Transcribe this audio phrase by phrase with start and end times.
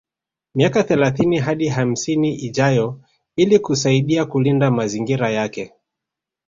[0.55, 3.01] Miaka thelathini hadi hamsini ijayo
[3.35, 5.73] ili kusaidia kulinda mazingira yake